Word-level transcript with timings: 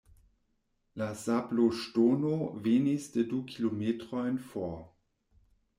La 1.01 1.09
sabloŝtono 1.23 2.33
venis 2.69 3.07
de 3.19 3.27
du 3.35 3.45
kilometrojn 3.53 4.45
for. 4.51 4.75